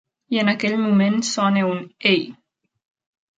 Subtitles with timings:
[0.35, 2.25] I en aquell moment sona un "Ei"!